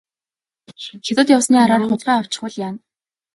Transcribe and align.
Хятад 1.05 1.27
явсны 1.37 1.57
араар 1.63 1.81
хулгай 1.87 2.17
авчихвал 2.19 2.53
яана. 2.67 2.79